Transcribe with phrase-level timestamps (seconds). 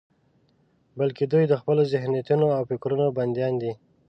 [0.99, 3.73] بلکې دوی د خپلو ذهنيتونو او فکرونو بندیان دي.